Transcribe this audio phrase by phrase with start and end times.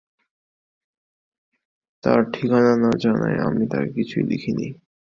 [2.03, 4.67] তাঁর ঠিকানা না জানায় আমি তাঁকে কিছুই লিখিনি।